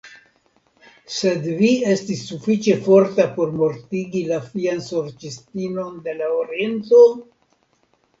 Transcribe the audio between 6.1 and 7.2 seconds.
la Oriento?